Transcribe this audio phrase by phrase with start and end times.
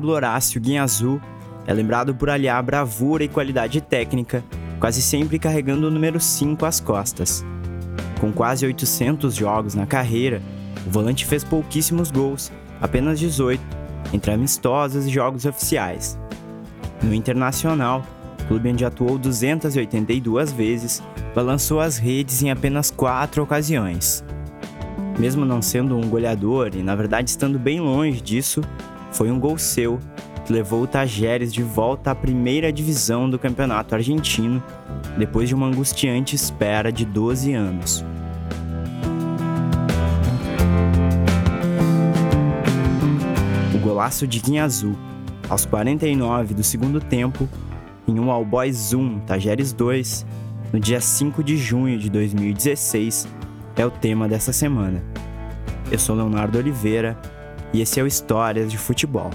[0.00, 1.20] Pablo Horácio Guinhazu
[1.66, 4.42] é lembrado por aliar bravura e qualidade técnica,
[4.78, 7.44] quase sempre carregando o número 5 às costas.
[8.18, 10.40] Com quase 800 jogos na carreira,
[10.86, 13.62] o volante fez pouquíssimos gols, apenas 18,
[14.10, 16.18] entre amistosos e jogos oficiais.
[17.02, 18.02] No Internacional,
[18.48, 21.02] clube onde atuou 282 vezes,
[21.34, 24.24] balançou as redes em apenas quatro ocasiões.
[25.18, 28.62] Mesmo não sendo um goleador e, na verdade, estando bem longe disso,
[29.12, 29.98] foi um gol seu
[30.44, 34.62] que levou o Tajeres de volta à primeira divisão do campeonato argentino,
[35.16, 38.04] depois de uma angustiante espera de 12 anos.
[43.74, 44.96] O golaço de Guinha Azul,
[45.48, 47.48] aos 49 do segundo tempo,
[48.08, 50.26] em um All Boys 1 Tajeres 2,
[50.72, 53.28] no dia 5 de junho de 2016,
[53.76, 55.02] é o tema dessa semana.
[55.90, 57.18] Eu sou Leonardo Oliveira
[57.72, 59.30] e esse é o Histórias de Futebol.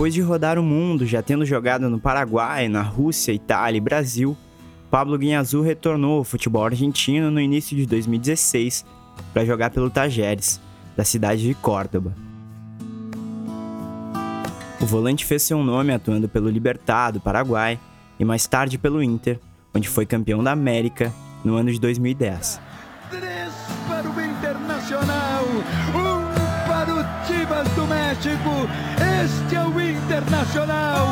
[0.00, 4.34] Depois de rodar o mundo, já tendo jogado no Paraguai, na Rússia, Itália e Brasil,
[4.90, 8.86] Pablo Guinhazul retornou ao futebol argentino no início de 2016
[9.34, 10.58] para jogar pelo Tajeres,
[10.96, 12.14] da cidade de Córdoba.
[14.80, 17.78] O volante fez seu nome atuando pelo Libertad do Paraguai
[18.18, 19.38] e mais tarde pelo Inter,
[19.74, 21.12] onde foi campeão da América
[21.44, 22.58] no ano de 2010.
[23.10, 23.52] Três
[23.86, 25.44] para o Internacional,
[25.94, 28.99] um para o Chivas do México.
[29.22, 31.08] Este é o Internacional,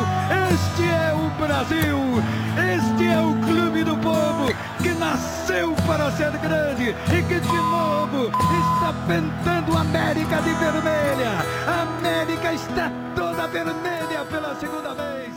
[0.51, 1.97] este é o Brasil,
[2.57, 4.47] este é o clube do povo
[4.81, 11.33] que nasceu para ser grande e que de novo está pintando a América de vermelha.
[11.67, 15.29] A América está toda vermelha pela segunda vez.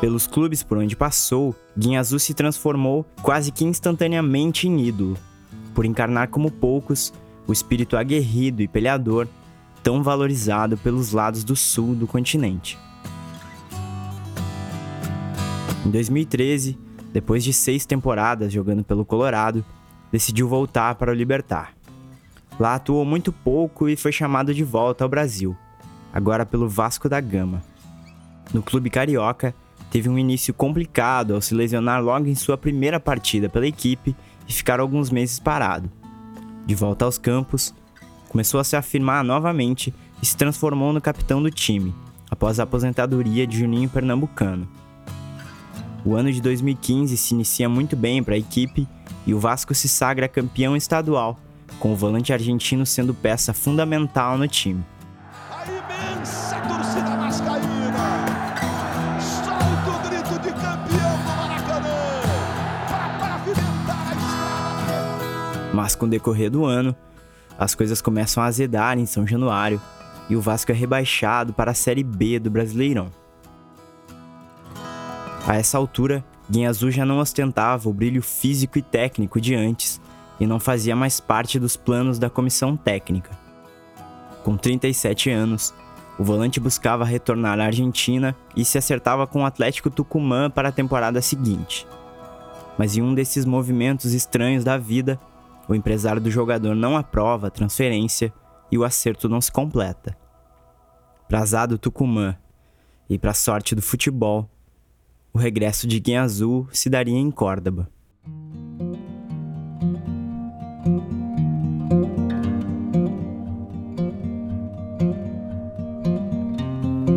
[0.00, 5.18] Pelos clubes por onde passou, Guinhazu se transformou quase que instantaneamente em ídolo,
[5.74, 7.12] por encarnar como poucos
[7.46, 9.28] o espírito aguerrido e peleador
[9.82, 12.78] tão valorizado pelos lados do sul do continente.
[15.84, 16.78] Em 2013,
[17.12, 19.64] depois de seis temporadas jogando pelo Colorado,
[20.10, 21.74] decidiu voltar para o Libertar.
[22.58, 25.56] Lá atuou muito pouco e foi chamado de volta ao Brasil,
[26.12, 27.62] agora pelo Vasco da Gama.
[28.52, 29.54] No clube carioca,
[29.90, 34.14] teve um início complicado ao se lesionar logo em sua primeira partida pela equipe
[34.46, 35.90] e ficar alguns meses parado.
[36.64, 37.74] De volta aos campos,
[38.32, 41.94] começou a se afirmar novamente e se transformou no capitão do time,
[42.30, 44.66] após a aposentadoria de Juninho Pernambucano.
[46.02, 48.88] O ano de 2015 se inicia muito bem para a equipe
[49.26, 51.38] e o Vasco se sagra campeão estadual,
[51.78, 54.82] com o volante argentino sendo peça fundamental no time.
[55.50, 58.26] A imensa torcida vascaína
[59.20, 62.22] solta o grito de campeão do Maracanã
[62.88, 65.70] para pavimentar a estrada.
[65.74, 66.96] Mas com o decorrer do ano,
[67.62, 69.80] as coisas começam a azedar em São Januário
[70.28, 73.10] e o Vasco é rebaixado para a Série B do Brasileirão.
[75.46, 80.00] A essa altura, Guinha já não ostentava o brilho físico e técnico de antes
[80.40, 83.30] e não fazia mais parte dos planos da comissão técnica.
[84.42, 85.72] Com 37 anos,
[86.18, 90.72] o volante buscava retornar à Argentina e se acertava com o Atlético Tucumã para a
[90.72, 91.86] temporada seguinte.
[92.76, 95.18] Mas em um desses movimentos estranhos da vida,
[95.72, 98.32] o empresário do jogador não aprova a transferência
[98.70, 100.16] e o acerto não se completa.
[101.26, 102.36] Prazado Tucumã
[103.08, 104.48] e para sorte do futebol,
[105.32, 107.88] o regresso de Guinha Azul se daria em Córdoba.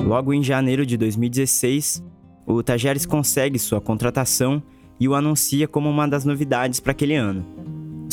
[0.05, 2.01] Logo em janeiro de 2016,
[2.45, 4.63] o Tajeres consegue sua contratação
[4.97, 7.64] e o anuncia como uma das novidades para aquele ano.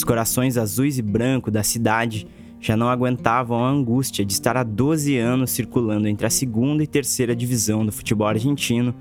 [0.02, 2.26] Os corações azuis e branco da cidade
[2.58, 6.88] já não aguentavam a angústia de estar há 12 anos circulando entre a segunda e
[6.88, 8.92] terceira divisão do futebol argentino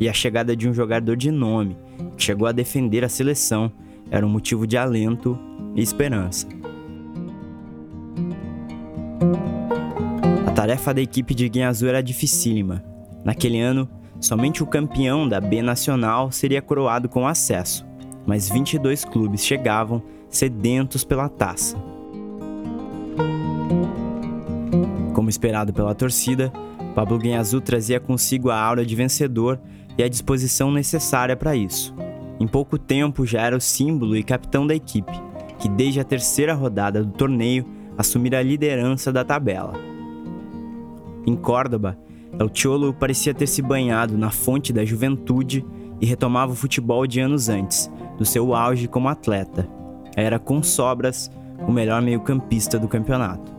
[0.00, 1.76] e a chegada de um jogador de nome,
[2.16, 3.70] que chegou a defender a seleção,
[4.10, 5.38] era um motivo de alento
[5.74, 6.48] e esperança.
[10.46, 12.82] A tarefa da equipe de Guinha Azul era dificílima.
[13.22, 13.86] Naquele ano,
[14.18, 17.84] somente o campeão da B Nacional seria coroado com acesso,
[18.26, 21.76] mas 22 clubes chegavam sedentos pela taça.
[25.14, 26.52] Como esperado pela torcida,
[26.94, 29.58] Pablo Guinhazul trazia consigo a aura de vencedor
[29.98, 31.94] e a disposição necessária para isso.
[32.38, 35.12] Em pouco tempo já era o símbolo e capitão da equipe,
[35.58, 37.66] que desde a terceira rodada do torneio
[37.96, 39.72] assumira a liderança da tabela.
[41.26, 41.98] Em Córdoba,
[42.38, 45.64] El Cholo parecia ter se banhado na fonte da juventude
[45.98, 49.66] e retomava o futebol de anos antes, do seu auge como atleta.
[50.16, 51.30] Era com sobras
[51.68, 53.54] o melhor meio-campista do campeonato.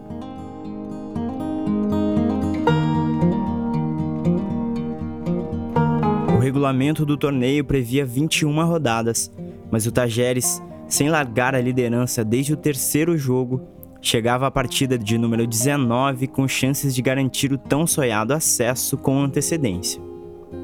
[6.35, 9.31] O regulamento do torneio previa 21 rodadas,
[9.69, 13.61] mas o Tajeres, sem largar a liderança desde o terceiro jogo,
[14.01, 19.21] chegava à partida de número 19 com chances de garantir o tão sonhado acesso com
[19.21, 20.01] antecedência.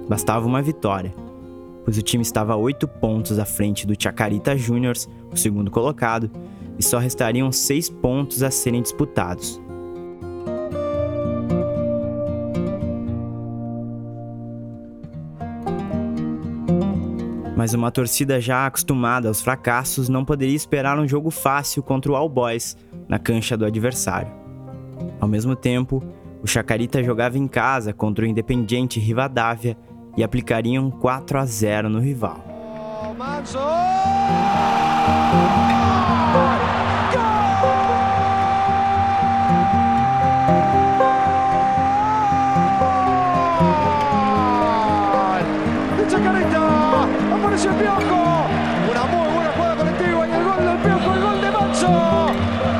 [0.07, 1.13] Bastava uma vitória,
[1.83, 6.31] pois o time estava a 8 pontos à frente do Chacarita Juniors, o segundo colocado,
[6.77, 9.61] e só restariam 6 pontos a serem disputados.
[17.55, 22.15] Mas uma torcida já acostumada aos fracassos não poderia esperar um jogo fácil contra o
[22.15, 22.75] All Boys
[23.07, 24.31] na cancha do adversário.
[25.19, 26.03] Ao mesmo tempo,
[26.41, 29.77] o Chacarita jogava em casa contra o Independiente Rivadavia
[30.15, 32.43] e aplicariam 4 a 0 no rival.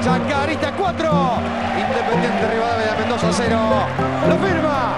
[0.03, 1.09] Chacarita 4,
[1.77, 3.57] Independiente Rivadavia Mendoza 0.
[4.27, 4.92] Lo firma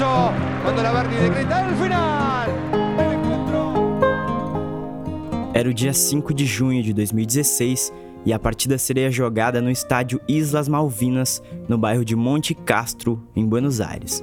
[0.00, 2.48] La Berni decreta el final.
[5.52, 7.92] Era o dia 5 de junho de 2016
[8.24, 13.44] e a partida seria jogada no estádio Islas Malvinas, no bairro de Monte Castro, em
[13.44, 14.22] Buenos Aires.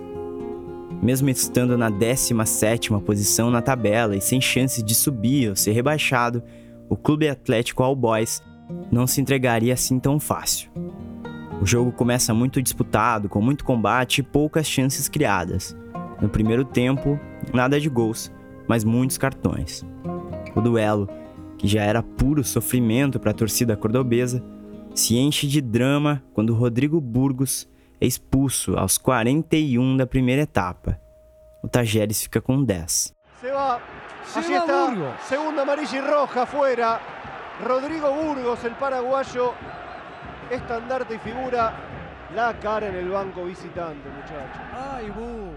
[1.02, 6.42] Mesmo estando na 17ª posição na tabela e sem chances de subir ou ser rebaixado,
[6.88, 8.42] o Clube Atlético All Boys
[8.90, 10.70] não se entregaria assim tão fácil.
[11.62, 15.76] O jogo começa muito disputado, com muito combate e poucas chances criadas.
[16.22, 17.20] No primeiro tempo,
[17.54, 18.32] nada de gols,
[18.68, 19.84] mas muitos cartões.
[20.56, 21.10] O duelo,
[21.58, 24.44] que já era puro sofrimento para a torcida cordobesa,
[24.94, 27.68] se enche de drama quando Rodrigo Burgos
[28.00, 31.00] é expulso aos 41 da primeira etapa.
[31.64, 33.14] O Tajeres fica com 10.
[33.42, 33.82] Se va.
[34.26, 34.86] Se Allí está.
[34.88, 35.22] Burgos.
[35.28, 37.00] Segunda amarilla y roja fuera.
[37.66, 39.54] Rodrigo Burgos, el paraguayo,
[40.50, 41.74] estandarte y figura.
[42.36, 44.62] La cara en el banco visitante, muchachos.
[44.74, 45.54] Ay, bu.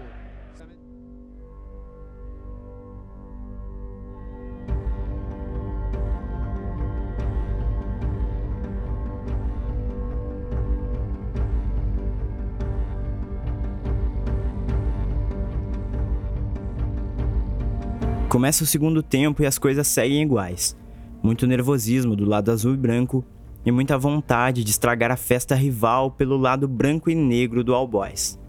[18.29, 20.77] Começa o segundo tempo e as coisas seguem iguais.
[21.21, 23.25] Muito nervosismo do lado azul e branco
[23.65, 27.87] e muita vontade de estragar a festa rival pelo lado branco e negro do All
[27.87, 28.39] Boys.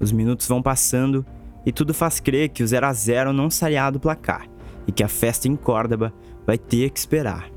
[0.00, 1.24] Os minutos vão passando
[1.64, 4.46] e tudo faz crer que o 0 a 0 não sairá do placar
[4.86, 6.12] e que a festa em Córdoba
[6.46, 7.50] vai ter que esperar.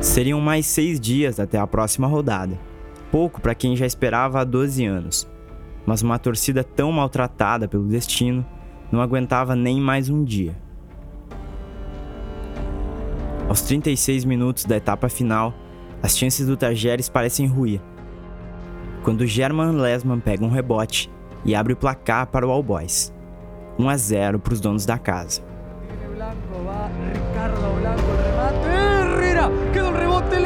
[0.00, 2.58] Seriam mais seis dias até a próxima rodada
[3.12, 5.28] pouco para quem já esperava há 12 anos,
[5.84, 8.44] mas uma torcida tão maltratada pelo destino
[8.92, 10.54] não aguentava nem mais um dia.
[13.48, 15.54] Aos 36 minutos da etapa final,
[16.02, 17.80] as chances do Tajeres parecem ruir.
[19.02, 21.10] Quando German Lesman pega um rebote
[21.44, 23.12] e abre o placar para o All Boys.
[23.78, 25.42] 1 a 0 para os donos da casa.
[27.12, 30.36] Ricardo Blanco, remate, Herrera, quedó el rebote,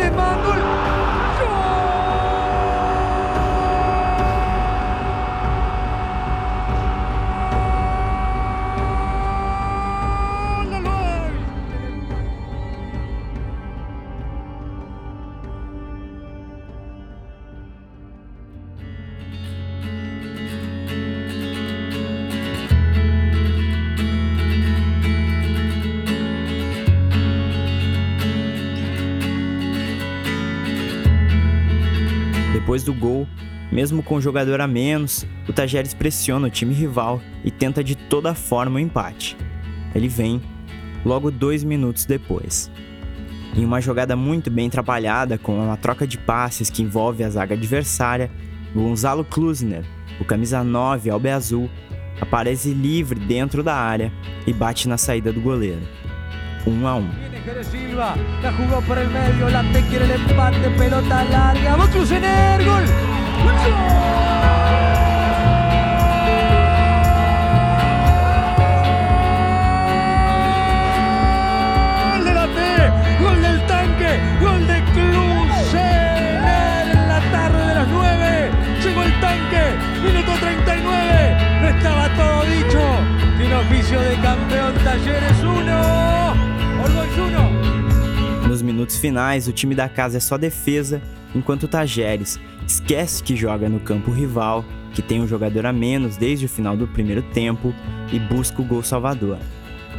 [32.87, 33.29] do gol,
[33.71, 37.95] mesmo com o jogador a menos, o Tajeres pressiona o time rival e tenta de
[37.95, 39.37] toda forma o empate.
[39.95, 40.41] Ele vem
[41.05, 42.71] logo dois minutos depois.
[43.55, 47.55] Em uma jogada muito bem trabalhada, com uma troca de passes que envolve a zaga
[47.55, 48.31] adversária,
[48.75, 49.85] Gonzalo Klusner,
[50.21, 51.71] o camisa 9 albe azul,
[52.21, 54.13] aparece livre dentro da área
[54.47, 55.81] e bate na saída do goleiro.
[56.67, 57.27] 1 a 1.
[57.63, 62.85] Silva, la jugó por el medio, la quiere el empate, pelota larga, va Clusener, gol.
[63.45, 64.46] ¡Gol!
[88.87, 91.03] Minutos finais, o time da casa é só defesa,
[91.35, 94.65] enquanto o Tajeres esquece que joga no campo rival,
[94.95, 97.75] que tem um jogador a menos desde o final do primeiro tempo
[98.13, 99.39] e busca o gol salvador.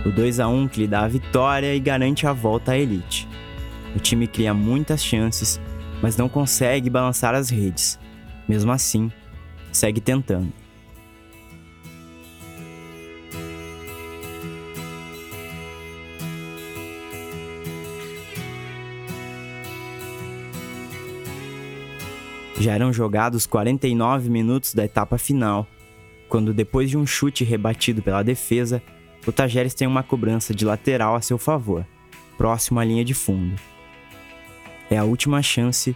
[0.06, 3.27] O 2 a 1 que lhe dá a vitória e garante a volta à elite.
[3.94, 5.60] O time cria muitas chances,
[6.01, 8.00] mas não consegue balançar as redes.
[8.48, 9.12] Mesmo assim,
[9.72, 10.53] segue tentando.
[22.67, 25.65] Já eram jogados 49 minutos da etapa final,
[26.27, 28.83] quando, depois de um chute rebatido pela defesa,
[29.25, 31.88] o Tajeres tem uma cobrança de lateral a seu favor,
[32.38, 33.55] próximo à linha de fundo.
[34.91, 35.95] É a última chance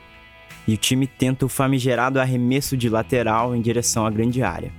[0.65, 4.71] e o time tenta o famigerado arremesso de lateral em direção à grande área.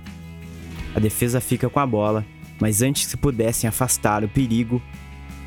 [0.95, 2.25] A defesa fica com a bola,
[2.59, 4.81] mas antes que pudessem afastar o perigo,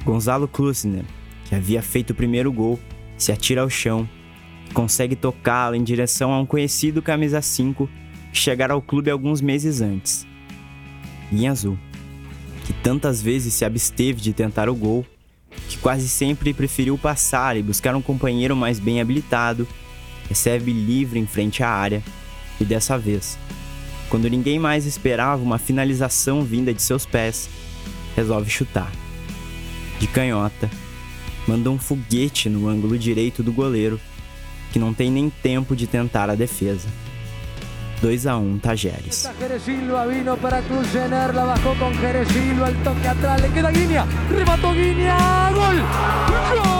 [0.05, 1.05] Gonzalo Klusner,
[1.47, 2.79] que havia feito o primeiro gol,
[3.19, 4.09] se atira ao chão
[4.73, 7.89] consegue tocá-la em direção a um conhecido camisa 5
[8.33, 10.27] que chegara ao clube alguns meses antes.
[11.33, 11.79] Guinha Azul,
[12.65, 15.05] que tantas vezes se absteve de tentar o gol,
[15.69, 19.67] que quase sempre preferiu passar e buscar um companheiro mais bem habilitado,
[20.29, 22.03] recebe livre em frente à área
[22.61, 23.39] e dessa vez,
[24.09, 27.49] quando ninguém mais esperava uma finalização vinda de seus pés,
[28.15, 28.91] resolve chutar.
[29.99, 30.71] De canhota,
[31.47, 34.01] manda um foguete no ângulo direito do goleiro
[34.73, 36.89] que não tem nem tempo de tentar a defesa.
[38.01, 39.23] 2 a 1 um, Tajeres.
[39.23, 39.57] Para
[42.85, 44.07] toque atrás, le queda Guinea,
[44.75, 45.77] Guinea, gol.
[46.63, 46.76] ¡Gol!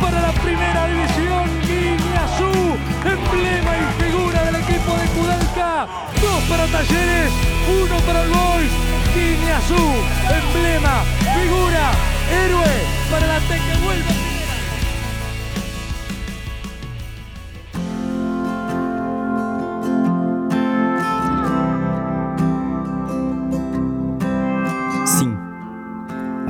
[0.00, 1.44] Para la primera división.
[1.62, 5.86] Guiñazú, emblema y figura del equipo de Kudelka.
[6.20, 7.32] Dos para Talleres,
[7.82, 8.72] uno para el Boys.
[9.14, 9.84] Guiñazú,
[10.40, 11.92] emblema, figura,
[12.30, 12.76] héroe
[13.10, 14.35] para la T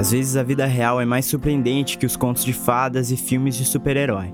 [0.07, 3.57] Às vezes a vida real é mais surpreendente que os contos de fadas e filmes
[3.57, 4.33] de super-herói.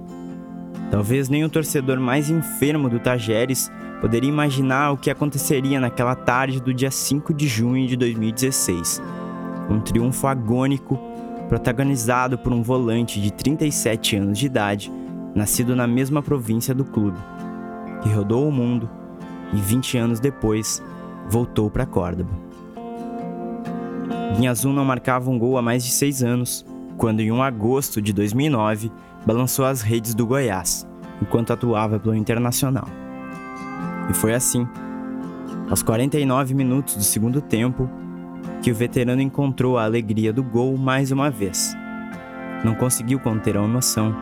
[0.91, 6.61] Talvez nem o torcedor mais enfermo do Tajeres poderia imaginar o que aconteceria naquela tarde
[6.61, 9.01] do dia 5 de junho de 2016.
[9.71, 10.99] Um triunfo agônico
[11.49, 14.93] protagonizado por um volante de 37 anos de idade,
[15.35, 17.19] nascido na mesma província do clube,
[18.03, 18.91] que rodou o mundo
[19.55, 20.83] e 20 anos depois
[21.31, 22.52] voltou para Córdoba.
[24.53, 26.65] Azul não marcava um gol há mais de seis anos,
[26.97, 28.93] quando em um agosto de 2009
[29.25, 30.87] balançou as redes do Goiás,
[31.21, 32.87] enquanto atuava pelo Internacional.
[34.11, 34.67] E foi assim,
[35.71, 37.89] aos 49 minutos do segundo tempo,
[38.63, 41.75] que o veterano encontrou a alegria do gol mais uma vez.
[42.65, 44.15] Não conseguiu conter a emoção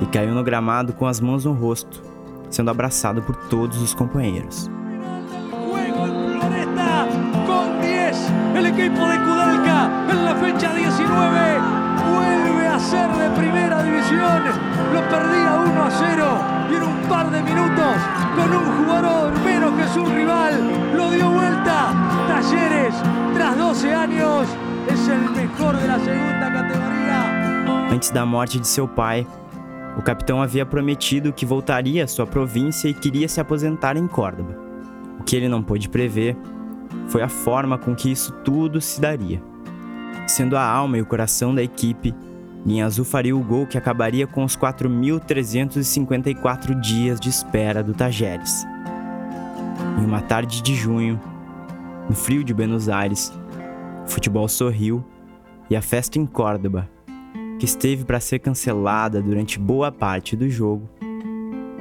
[0.00, 2.02] e caiu no gramado com as mãos no rosto,
[2.48, 4.70] sendo abraçado por todos os companheiros.
[8.80, 11.60] Equipo de Kudelka en la fecha 19
[12.10, 14.42] vuelve a ser de primera división.
[14.94, 16.24] Lo perdía 1 a 0
[16.70, 17.96] y en un par de minutos,
[18.36, 20.54] con un jugador menos que su rival,
[20.96, 21.92] lo dio vuelta.
[22.26, 22.94] Talleres,
[23.34, 24.46] tras 12 años,
[24.88, 27.90] es el mejor de la segunda categoría.
[27.92, 29.26] Antes da morte de seu pai,
[29.98, 34.56] o capitão havia prometido que voltaria à sua província e queria se aposentar em Córdoba.
[35.18, 36.36] O que ele não pôde prever
[37.08, 39.40] foi a forma com que isso tudo se daria.
[40.26, 42.12] Sendo a alma e o coração da equipe,
[42.64, 48.64] Linha Azul faria o gol que acabaria com os 4.354 dias de espera do Tajeres.
[49.98, 51.18] Em uma tarde de junho,
[52.08, 53.32] no frio de Buenos Aires,
[54.06, 55.04] o futebol sorriu
[55.68, 56.88] e a festa em Córdoba,
[57.58, 60.88] que esteve para ser cancelada durante boa parte do jogo,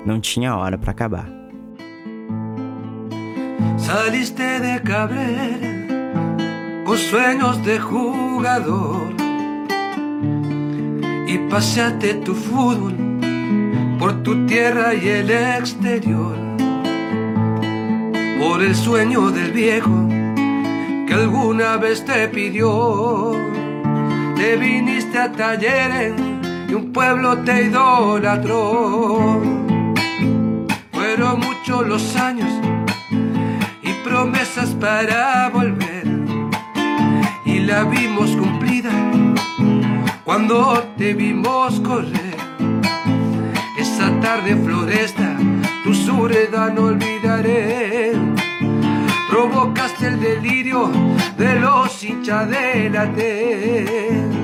[0.06, 1.39] não tinha hora para acabar.
[3.92, 5.88] Saliste de Cabrera
[6.86, 9.16] con sueños de jugador
[11.26, 12.94] y paseaste tu fútbol
[13.98, 16.38] por tu tierra y el exterior,
[18.40, 20.08] por el sueño del viejo
[21.08, 23.32] que alguna vez te pidió.
[24.36, 26.14] Te viniste a talleres
[26.70, 29.42] y un pueblo te idolatró.
[30.92, 32.69] Fueron muchos los años
[34.20, 36.04] promesas para volver.
[37.46, 38.92] Y la vimos cumplida
[40.26, 42.36] cuando te vimos correr.
[43.78, 45.38] Esa tarde floresta,
[45.86, 48.12] tu sureda no olvidaré.
[49.30, 50.92] Provocaste el delirio
[51.38, 54.39] de los hinchas de la.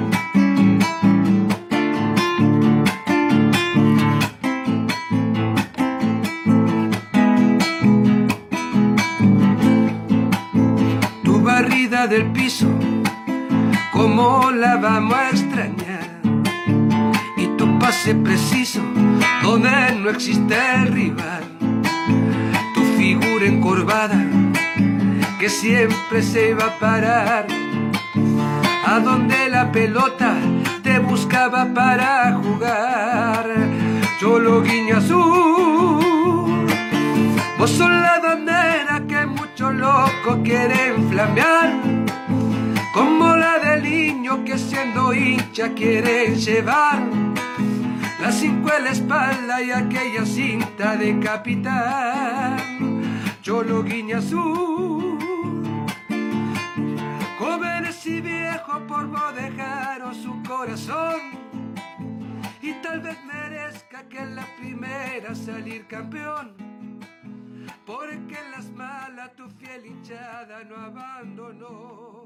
[11.85, 12.67] Barrida del piso,
[13.93, 16.19] como la vamos a extrañar?
[17.37, 18.81] Y tu pase preciso,
[19.43, 19.69] donde
[20.01, 21.43] no existe rival.
[22.73, 24.25] Tu figura encorvada,
[25.39, 27.45] que siempre se iba a parar.
[28.87, 30.37] A donde la pelota
[30.81, 33.45] te buscaba para jugar.
[34.19, 36.65] Yo lo guiño azul.
[37.59, 39.04] Vos sos la bandera
[40.43, 41.73] quieren flamear.
[42.93, 46.99] Como la del niño que siendo hincha quieren llevar.
[48.21, 52.57] La cinco en la espalda y aquella cinta de capitán.
[53.43, 55.17] Yo lo guiño azul.
[57.37, 61.19] Jóvenes y viejos por dejaron su corazón.
[62.61, 66.74] Y tal vez merezca que en la primera salir campeón.
[67.85, 72.24] Porque las malas tu fiel hinchada no abandonó.